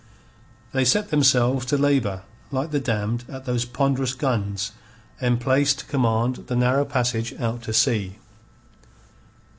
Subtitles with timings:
[0.71, 4.71] They set themselves to labour like the damned at those ponderous guns
[5.21, 8.17] emplaced to command the narrow passage out to sea.